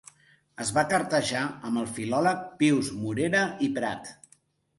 Es 0.63 0.69
va 0.77 0.83
cartejar 0.93 1.43
amb 1.69 1.81
el 1.81 1.91
filòleg 1.99 2.41
Pius 2.63 2.91
Morera 3.03 3.45
i 3.69 3.71
Prat. 3.79 4.11